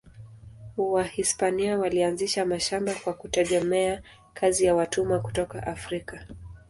Wahispania 0.77 1.77
walianzisha 1.79 2.45
mashamba 2.45 2.93
kwa 3.03 3.13
kutegemea 3.13 4.01
kazi 4.33 4.65
ya 4.65 4.75
watumwa 4.75 5.19
kutoka 5.19 5.67
Afrika. 5.67 6.27